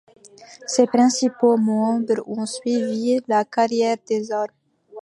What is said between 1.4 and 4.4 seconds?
membres ont suivi la carrière des